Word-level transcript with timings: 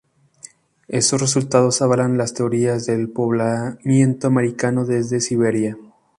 Estos 0.87 1.21
resultados 1.21 1.83
avalan 1.83 2.17
las 2.17 2.33
teorías 2.33 2.87
del 2.87 3.09
poblamiento 3.11 4.25
americano 4.25 4.83
desde 4.83 5.19
Siberia. 5.21 5.77